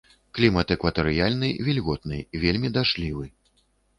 [0.35, 3.25] Клімат экватарыяльны вільготны, вельмі дажджлівы.